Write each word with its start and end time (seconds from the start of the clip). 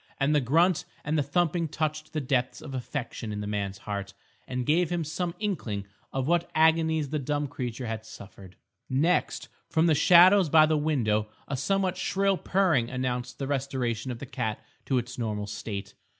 And 0.19 0.33
the 0.33 0.41
grunt 0.41 0.83
and 1.05 1.15
the 1.15 1.21
thumping 1.21 1.67
touched 1.67 2.11
the 2.11 2.19
depth 2.21 2.59
of 2.63 2.73
affection 2.73 3.31
in 3.31 3.39
the 3.39 3.45
man's 3.45 3.77
heart, 3.77 4.15
and 4.47 4.65
gave 4.65 4.89
him 4.89 5.03
some 5.03 5.35
inkling 5.37 5.85
of 6.11 6.27
what 6.27 6.49
agonies 6.55 7.09
the 7.09 7.19
dumb 7.19 7.45
creature 7.47 7.85
had 7.85 8.03
suffered. 8.03 8.55
Next, 8.89 9.47
from 9.69 9.85
the 9.85 9.93
shadows 9.93 10.49
by 10.49 10.65
the 10.65 10.75
window, 10.75 11.27
a 11.47 11.55
somewhat 11.55 11.97
shrill 11.97 12.35
purring 12.39 12.89
announced 12.89 13.37
the 13.37 13.45
restoration 13.45 14.09
of 14.09 14.17
the 14.17 14.25
cat 14.25 14.59
to 14.85 14.97
its 14.97 15.19
normal 15.19 15.45
state. 15.45 15.93